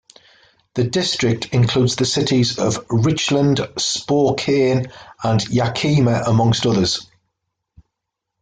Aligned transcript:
The 0.73 0.85
district 0.85 1.53
includes 1.53 1.95
the 1.95 2.05
cities 2.07 2.57
of 2.57 2.83
Richland, 2.89 3.59
Spokane, 3.77 4.91
and 5.23 5.47
Yakima, 5.47 6.23
amongst 6.25 6.65
others. 6.65 7.05